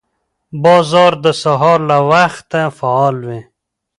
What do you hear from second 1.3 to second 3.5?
سهار له وخته فعال وي